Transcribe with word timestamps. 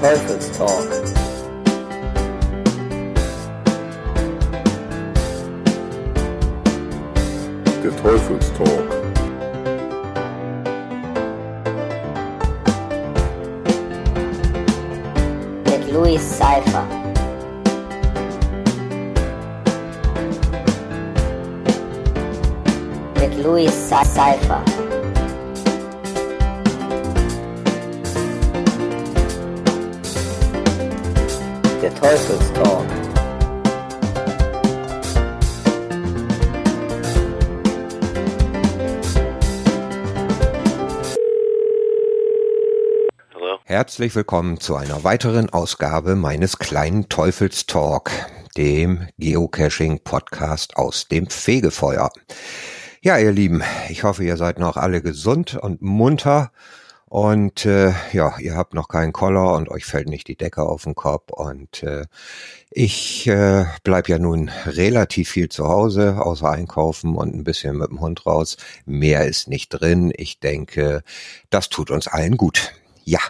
Teufelstalk. 0.00 0.88
Der 7.82 7.96
Teufelstalk. 7.96 8.68
Mit 15.64 15.92
Louis 15.92 16.20
Cypher. 16.20 16.86
Mit 23.20 23.42
Louis 23.42 23.72
Cypher. 23.88 24.73
Der 31.84 31.94
Teufelstalk. 31.96 32.86
Herzlich 43.64 44.14
willkommen 44.14 44.60
zu 44.60 44.76
einer 44.76 45.04
weiteren 45.04 45.50
Ausgabe 45.50 46.16
meines 46.16 46.58
kleinen 46.58 47.10
Teufelstalk, 47.10 48.10
dem 48.56 49.06
Geocaching-Podcast 49.18 50.78
aus 50.78 51.08
dem 51.08 51.26
Fegefeuer. 51.26 52.10
Ja, 53.02 53.18
ihr 53.18 53.32
Lieben, 53.32 53.62
ich 53.90 54.04
hoffe, 54.04 54.24
ihr 54.24 54.38
seid 54.38 54.58
noch 54.58 54.78
alle 54.78 55.02
gesund 55.02 55.54
und 55.56 55.82
munter 55.82 56.50
und 57.14 57.64
äh, 57.64 57.92
ja, 58.12 58.36
ihr 58.40 58.56
habt 58.56 58.74
noch 58.74 58.88
keinen 58.88 59.12
Koller 59.12 59.54
und 59.54 59.68
euch 59.68 59.84
fällt 59.84 60.08
nicht 60.08 60.26
die 60.26 60.34
Decke 60.34 60.64
auf 60.64 60.82
den 60.82 60.96
Kopf 60.96 61.30
und 61.30 61.84
äh, 61.84 62.06
ich 62.70 63.28
äh, 63.28 63.66
bleib 63.84 64.08
ja 64.08 64.18
nun 64.18 64.50
relativ 64.66 65.30
viel 65.30 65.48
zu 65.48 65.68
Hause, 65.68 66.20
außer 66.20 66.50
einkaufen 66.50 67.14
und 67.14 67.32
ein 67.32 67.44
bisschen 67.44 67.76
mit 67.76 67.90
dem 67.90 68.00
Hund 68.00 68.26
raus. 68.26 68.56
Mehr 68.84 69.28
ist 69.28 69.46
nicht 69.46 69.68
drin. 69.68 70.12
Ich 70.16 70.40
denke, 70.40 71.04
das 71.50 71.68
tut 71.68 71.92
uns 71.92 72.08
allen 72.08 72.36
gut. 72.36 72.72
Ja, 73.04 73.20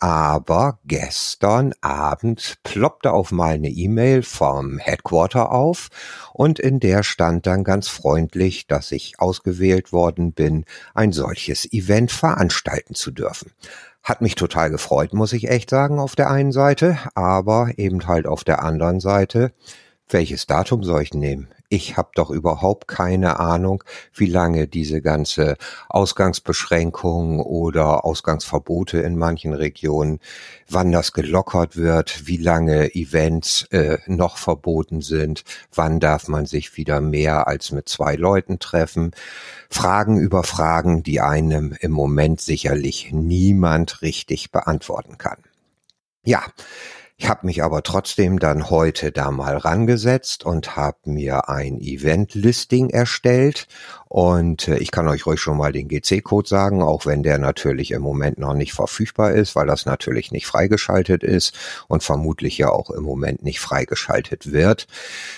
Aber 0.00 0.78
gestern 0.84 1.72
Abend 1.80 2.58
ploppte 2.64 3.12
auf 3.12 3.32
mal 3.32 3.54
eine 3.54 3.70
E-Mail 3.70 4.22
vom 4.22 4.76
Headquarter 4.76 5.50
auf 5.50 5.88
und 6.34 6.58
in 6.58 6.80
der 6.80 7.02
stand 7.02 7.46
dann 7.46 7.64
ganz 7.64 7.88
freundlich, 7.88 8.66
dass 8.66 8.92
ich 8.92 9.14
ausgewählt 9.20 9.90
worden 9.90 10.34
bin, 10.34 10.66
ein 10.92 11.12
solches 11.12 11.72
Event 11.72 12.12
veranstalten 12.12 12.94
zu 12.94 13.10
dürfen. 13.10 13.52
Hat 14.02 14.20
mich 14.20 14.34
total 14.34 14.68
gefreut, 14.68 15.14
muss 15.14 15.32
ich 15.32 15.48
echt 15.48 15.70
sagen, 15.70 15.98
auf 15.98 16.14
der 16.14 16.30
einen 16.30 16.52
Seite, 16.52 16.98
aber 17.14 17.70
eben 17.78 18.06
halt 18.06 18.26
auf 18.26 18.44
der 18.44 18.62
anderen 18.62 19.00
Seite, 19.00 19.54
welches 20.08 20.46
Datum 20.46 20.84
soll 20.84 21.02
ich 21.02 21.14
nehmen? 21.14 21.48
Ich 21.70 21.96
habe 21.96 22.10
doch 22.14 22.30
überhaupt 22.30 22.86
keine 22.86 23.40
Ahnung, 23.40 23.82
wie 24.12 24.26
lange 24.26 24.68
diese 24.68 25.00
ganze 25.00 25.56
Ausgangsbeschränkungen 25.88 27.40
oder 27.40 28.04
Ausgangsverbote 28.04 28.98
in 28.98 29.16
manchen 29.16 29.54
Regionen, 29.54 30.20
wann 30.68 30.92
das 30.92 31.12
gelockert 31.12 31.76
wird, 31.76 32.26
wie 32.26 32.36
lange 32.36 32.94
Events 32.94 33.64
äh, 33.70 33.98
noch 34.06 34.36
verboten 34.36 35.00
sind, 35.00 35.42
wann 35.74 36.00
darf 36.00 36.28
man 36.28 36.46
sich 36.46 36.76
wieder 36.76 37.00
mehr 37.00 37.48
als 37.48 37.72
mit 37.72 37.88
zwei 37.88 38.14
Leuten 38.14 38.58
treffen. 38.58 39.12
Fragen 39.70 40.18
über 40.18 40.44
Fragen, 40.44 41.02
die 41.02 41.20
einem 41.20 41.74
im 41.80 41.90
Moment 41.90 42.40
sicherlich 42.40 43.10
niemand 43.10 44.02
richtig 44.02 44.52
beantworten 44.52 45.18
kann. 45.18 45.38
Ja, 46.24 46.42
ich 47.16 47.28
habe 47.28 47.46
mich 47.46 47.62
aber 47.62 47.84
trotzdem 47.84 48.40
dann 48.40 48.70
heute 48.70 49.12
da 49.12 49.30
mal 49.30 49.56
rangesetzt 49.56 50.44
und 50.44 50.74
habe 50.74 50.98
mir 51.04 51.48
ein 51.48 51.80
Event-Listing 51.80 52.90
erstellt. 52.90 53.68
Und 54.08 54.66
äh, 54.66 54.78
ich 54.78 54.90
kann 54.90 55.06
euch 55.06 55.24
ruhig 55.24 55.38
schon 55.38 55.56
mal 55.56 55.70
den 55.70 55.86
GC-Code 55.86 56.48
sagen, 56.48 56.82
auch 56.82 57.06
wenn 57.06 57.22
der 57.22 57.38
natürlich 57.38 57.92
im 57.92 58.02
Moment 58.02 58.38
noch 58.38 58.54
nicht 58.54 58.72
verfügbar 58.72 59.30
ist, 59.30 59.54
weil 59.54 59.68
das 59.68 59.86
natürlich 59.86 60.32
nicht 60.32 60.48
freigeschaltet 60.48 61.22
ist 61.22 61.54
und 61.86 62.02
vermutlich 62.02 62.58
ja 62.58 62.70
auch 62.70 62.90
im 62.90 63.04
Moment 63.04 63.44
nicht 63.44 63.60
freigeschaltet 63.60 64.50
wird. 64.50 64.88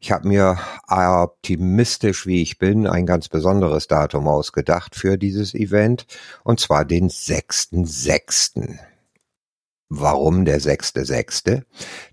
Ich 0.00 0.12
habe 0.12 0.28
mir 0.28 0.58
optimistisch, 0.88 2.24
wie 2.26 2.40
ich 2.40 2.58
bin, 2.58 2.86
ein 2.86 3.04
ganz 3.04 3.28
besonderes 3.28 3.88
Datum 3.88 4.28
ausgedacht 4.28 4.94
für 4.94 5.18
dieses 5.18 5.54
Event, 5.54 6.06
und 6.44 6.60
zwar 6.60 6.84
den 6.84 7.10
6.6. 7.10 8.78
Warum 9.90 10.44
der 10.44 10.60
sechste 10.60 11.06
sechste? 11.06 11.64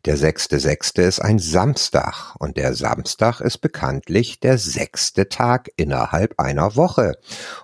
Der 0.05 0.15
sechste 0.15 0.61
sechste 0.61 1.01
ist 1.01 1.19
ein 1.19 1.39
Samstag 1.39 2.33
und 2.39 2.55
der 2.55 2.73
Samstag 2.73 3.41
ist 3.41 3.57
bekanntlich 3.57 4.39
der 4.39 4.57
sechste 4.57 5.27
Tag 5.27 5.69
innerhalb 5.75 6.39
einer 6.39 6.77
Woche. 6.77 7.17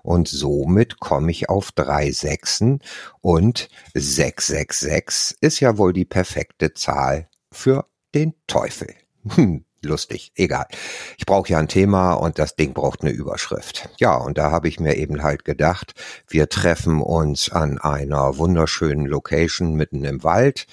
Und 0.03 0.27
somit 0.27 0.99
komme 0.99 1.31
ich 1.31 1.49
auf 1.49 1.71
drei 1.71 2.11
Sechsen 2.11 2.81
und 3.21 3.69
666 3.93 5.37
ist 5.39 5.61
ja 5.61 5.77
wohl 5.77 5.93
die 5.93 6.05
perfekte 6.05 6.73
Zahl 6.73 7.29
für 7.49 7.85
den 8.13 8.33
Teufel. 8.47 8.93
Hm 9.35 9.63
lustig, 9.83 10.31
egal. 10.35 10.67
Ich 11.17 11.25
brauche 11.25 11.49
ja 11.49 11.59
ein 11.59 11.67
Thema 11.67 12.13
und 12.13 12.39
das 12.39 12.55
Ding 12.55 12.73
braucht 12.73 13.01
eine 13.01 13.11
Überschrift. 13.11 13.89
Ja, 13.97 14.15
und 14.15 14.37
da 14.37 14.51
habe 14.51 14.67
ich 14.67 14.79
mir 14.79 14.95
eben 14.95 15.23
halt 15.23 15.45
gedacht, 15.45 15.93
wir 16.27 16.49
treffen 16.49 17.01
uns 17.01 17.51
an 17.51 17.77
einer 17.79 18.37
wunderschönen 18.37 19.05
Location 19.05 19.75
mitten 19.75 20.03
im 20.03 20.23
Wald. 20.23 20.65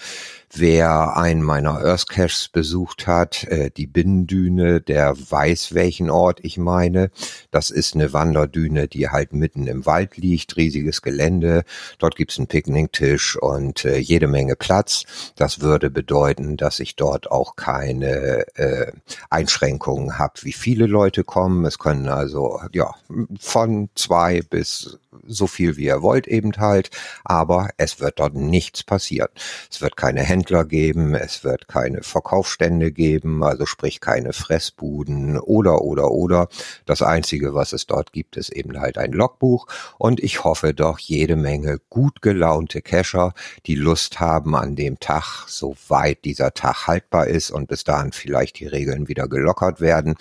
Wer 0.54 1.16
einen 1.16 1.42
meiner 1.42 1.78
Earth 1.84 2.08
Caches 2.08 2.48
besucht 2.48 3.06
hat, 3.06 3.44
äh, 3.44 3.70
die 3.70 3.86
Binnendüne, 3.86 4.80
der 4.80 5.14
weiß, 5.18 5.74
welchen 5.74 6.08
Ort 6.08 6.40
ich 6.42 6.56
meine. 6.56 7.10
Das 7.50 7.70
ist 7.70 7.94
eine 7.94 8.12
Wanderdüne, 8.14 8.88
die 8.88 9.10
halt 9.10 9.34
mitten 9.34 9.66
im 9.66 9.84
Wald 9.84 10.16
liegt, 10.16 10.56
riesiges 10.56 11.02
Gelände. 11.02 11.64
Dort 11.98 12.16
gibt's 12.16 12.38
einen 12.38 12.46
Picknicktisch 12.46 13.36
und 13.36 13.84
äh, 13.84 13.98
jede 13.98 14.26
Menge 14.26 14.56
Platz. 14.56 15.04
Das 15.36 15.60
würde 15.60 15.90
bedeuten, 15.90 16.56
dass 16.56 16.80
ich 16.80 16.96
dort 16.96 17.30
auch 17.30 17.56
keine 17.56 18.46
äh, 18.56 18.92
Einschränkungen 19.28 20.18
habe, 20.18 20.34
wie 20.42 20.52
viele 20.52 20.86
Leute 20.86 21.24
kommen. 21.24 21.66
Es 21.66 21.78
können 21.78 22.08
also 22.08 22.60
ja 22.72 22.94
von 23.38 23.90
zwei 23.94 24.40
bis 24.40 24.98
so 25.26 25.46
viel 25.46 25.76
wie 25.76 25.86
ihr 25.86 26.02
wollt 26.02 26.26
eben 26.26 26.52
halt, 26.58 26.90
aber 27.24 27.68
es 27.76 28.00
wird 28.00 28.20
dort 28.20 28.34
nichts 28.34 28.82
passieren. 28.82 29.28
Es 29.70 29.80
wird 29.80 29.96
keine 29.96 30.22
Händler 30.22 30.64
geben, 30.64 31.14
es 31.14 31.44
wird 31.44 31.68
keine 31.68 32.02
Verkaufsstände 32.02 32.92
geben, 32.92 33.42
also 33.42 33.66
sprich 33.66 34.00
keine 34.00 34.32
Fressbuden 34.32 35.38
oder 35.38 35.82
oder 35.82 36.10
oder. 36.10 36.48
Das 36.86 37.02
einzige, 37.02 37.54
was 37.54 37.72
es 37.72 37.86
dort 37.86 38.12
gibt, 38.12 38.36
ist 38.36 38.50
eben 38.50 38.78
halt 38.80 38.98
ein 38.98 39.12
Logbuch 39.12 39.66
und 39.98 40.20
ich 40.20 40.44
hoffe 40.44 40.74
doch 40.74 40.98
jede 40.98 41.36
Menge 41.36 41.78
gut 41.88 42.22
gelaunte 42.22 42.82
Cacher, 42.82 43.34
die 43.66 43.74
Lust 43.74 44.20
haben 44.20 44.54
an 44.54 44.76
dem 44.76 45.00
Tag, 45.00 45.46
soweit 45.48 46.24
dieser 46.24 46.54
Tag 46.54 46.86
haltbar 46.86 47.26
ist 47.26 47.50
und 47.50 47.68
bis 47.68 47.84
dahin 47.84 48.12
vielleicht 48.12 48.60
die 48.60 48.66
Regeln 48.66 49.08
wieder 49.08 49.28
gelockert 49.28 49.80
werden. 49.80 50.16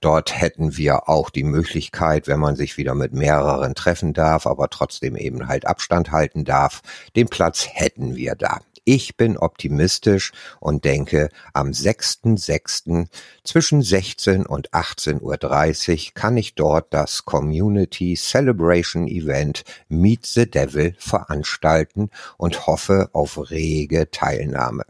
Dort 0.00 0.40
hätten 0.40 0.76
wir 0.76 1.08
auch 1.08 1.30
die 1.30 1.44
Möglichkeit, 1.44 2.28
wenn 2.28 2.40
man 2.40 2.56
sich 2.56 2.76
wieder 2.76 2.94
mit 2.94 3.12
mehreren 3.12 3.74
treffen 3.74 4.12
darf, 4.12 4.31
darf, 4.32 4.46
aber 4.46 4.68
trotzdem 4.68 5.16
eben 5.16 5.46
halt 5.48 5.66
Abstand 5.66 6.10
halten 6.10 6.44
darf. 6.44 6.82
Den 7.16 7.28
Platz 7.28 7.68
hätten 7.70 8.16
wir 8.16 8.34
da. 8.34 8.60
Ich 8.84 9.16
bin 9.16 9.36
optimistisch 9.36 10.32
und 10.58 10.84
denke, 10.84 11.28
am 11.52 11.68
6.6. 11.68 13.06
zwischen 13.44 13.80
16 13.80 14.44
und 14.44 14.70
18.30 14.72 16.08
Uhr 16.08 16.14
kann 16.14 16.36
ich 16.36 16.56
dort 16.56 16.92
das 16.92 17.24
Community 17.24 18.16
Celebration 18.16 19.06
Event 19.06 19.62
Meet 19.88 20.26
the 20.26 20.50
Devil 20.50 20.96
veranstalten 20.98 22.10
und 22.38 22.66
hoffe 22.66 23.10
auf 23.12 23.50
rege 23.50 24.10
Teilnahme. 24.10 24.84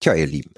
Tja, 0.00 0.12
ihr 0.12 0.26
Lieben, 0.26 0.52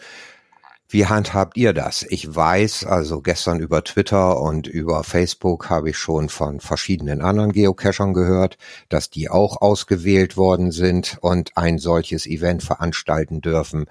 wie 0.90 1.04
handhabt 1.04 1.58
ihr 1.58 1.74
das? 1.74 2.02
Ich 2.08 2.34
weiß, 2.34 2.84
also 2.84 3.20
gestern 3.20 3.60
über 3.60 3.84
Twitter 3.84 4.40
und 4.40 4.66
über 4.66 5.04
Facebook 5.04 5.68
habe 5.68 5.90
ich 5.90 5.98
schon 5.98 6.30
von 6.30 6.60
verschiedenen 6.60 7.20
anderen 7.20 7.52
Geocachern 7.52 8.14
gehört, 8.14 8.56
dass 8.88 9.10
die 9.10 9.28
auch 9.28 9.60
ausgewählt 9.60 10.38
worden 10.38 10.72
sind 10.72 11.18
und 11.20 11.56
ein 11.56 11.78
solches 11.78 12.26
Event 12.26 12.62
veranstalten 12.62 13.42
dürfen. 13.42 13.84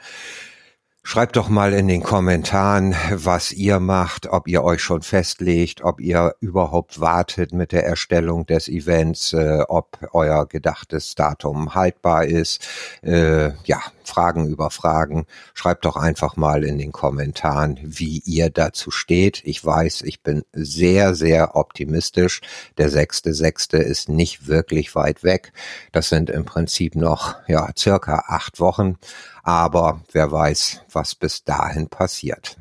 Schreibt 1.09 1.37
doch 1.37 1.47
mal 1.47 1.71
in 1.71 1.87
den 1.87 2.03
Kommentaren, 2.03 2.93
was 3.13 3.53
ihr 3.53 3.79
macht, 3.79 4.27
ob 4.27 4.45
ihr 4.49 4.61
euch 4.61 4.81
schon 4.81 5.03
festlegt, 5.03 5.81
ob 5.81 6.01
ihr 6.01 6.35
überhaupt 6.41 6.99
wartet 6.99 7.53
mit 7.53 7.71
der 7.71 7.85
Erstellung 7.85 8.45
des 8.45 8.67
Events, 8.67 9.31
äh, 9.31 9.63
ob 9.69 9.99
euer 10.11 10.45
gedachtes 10.45 11.15
Datum 11.15 11.75
haltbar 11.75 12.25
ist. 12.25 12.67
Äh, 13.03 13.51
ja, 13.63 13.81
Fragen 14.03 14.47
über 14.47 14.69
Fragen. 14.69 15.27
Schreibt 15.53 15.85
doch 15.85 15.95
einfach 15.95 16.35
mal 16.35 16.65
in 16.65 16.77
den 16.77 16.91
Kommentaren, 16.91 17.79
wie 17.81 18.21
ihr 18.25 18.49
dazu 18.49 18.91
steht. 18.91 19.41
Ich 19.45 19.63
weiß, 19.63 20.01
ich 20.01 20.23
bin 20.23 20.43
sehr, 20.51 21.15
sehr 21.15 21.55
optimistisch. 21.55 22.41
Der 22.77 22.89
sechste, 22.89 23.33
sechste 23.33 23.77
ist 23.77 24.09
nicht 24.09 24.47
wirklich 24.47 24.93
weit 24.93 25.23
weg. 25.23 25.53
Das 25.93 26.09
sind 26.09 26.29
im 26.29 26.43
Prinzip 26.43 26.95
noch, 26.95 27.35
ja, 27.47 27.69
circa 27.77 28.25
acht 28.27 28.59
Wochen. 28.59 28.97
Aber 29.47 30.01
wer 30.11 30.29
weiß, 30.29 30.81
was 30.91 31.15
bis 31.15 31.45
dahin 31.45 31.87
passiert. 31.87 32.57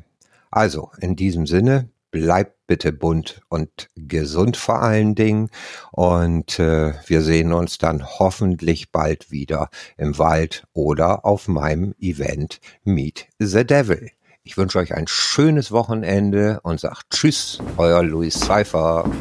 Also, 0.49 0.89
in 1.01 1.17
diesem 1.17 1.45
Sinne, 1.45 1.89
bleibt 2.11 2.65
bitte 2.65 2.93
bunt 2.93 3.41
und 3.49 3.89
gesund 3.97 4.55
vor 4.55 4.81
allen 4.81 5.13
Dingen. 5.13 5.49
Und 5.91 6.59
äh, 6.59 6.93
wir 7.05 7.21
sehen 7.23 7.51
uns 7.51 7.77
dann 7.77 8.05
hoffentlich 8.05 8.93
bald 8.93 9.31
wieder 9.31 9.69
im 9.97 10.17
Wald 10.17 10.63
oder 10.71 11.25
auf 11.25 11.49
meinem 11.49 11.93
Event 11.99 12.61
Meet 12.85 13.27
the 13.37 13.65
Devil. 13.65 14.09
Ich 14.43 14.55
wünsche 14.55 14.79
euch 14.79 14.93
ein 14.95 15.07
schönes 15.07 15.73
Wochenende 15.73 16.61
und 16.63 16.79
sagt 16.79 17.09
Tschüss, 17.09 17.59
euer 17.75 18.01
Luis 18.01 18.39
Seifer. 18.39 19.11